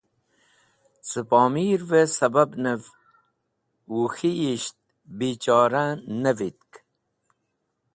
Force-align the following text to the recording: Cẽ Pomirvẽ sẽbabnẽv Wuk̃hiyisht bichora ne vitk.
Cẽ 1.07 1.25
Pomirvẽ 1.29 2.11
sẽbabnẽv 2.15 2.81
Wuk̃hiyisht 3.95 4.75
bichora 5.17 5.85
ne 6.21 6.31
vitk. 6.37 6.71